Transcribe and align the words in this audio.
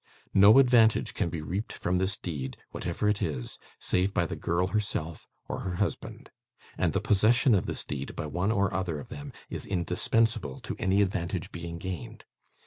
No 0.33 0.57
advantage 0.57 1.13
can 1.13 1.29
be 1.29 1.43
reaped 1.43 1.73
from 1.73 1.99
this 1.99 2.17
deed, 2.17 2.57
whatever 2.71 3.07
it 3.07 3.21
is, 3.21 3.59
save 3.77 4.15
by 4.15 4.25
the 4.25 4.35
girl 4.35 4.65
herself, 4.65 5.27
or 5.47 5.59
her 5.59 5.75
husband; 5.75 6.31
and 6.75 6.93
the 6.93 6.99
possession 6.99 7.53
of 7.53 7.67
this 7.67 7.85
deed 7.85 8.15
by 8.15 8.25
one 8.25 8.51
or 8.51 8.73
other 8.73 8.99
of 8.99 9.09
them 9.09 9.31
is 9.51 9.67
indispensable 9.67 10.59
to 10.61 10.75
any 10.79 11.03
advantage 11.03 11.51
being 11.51 11.77
gained. 11.77 12.25